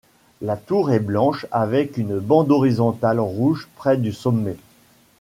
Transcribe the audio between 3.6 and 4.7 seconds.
près du sommet.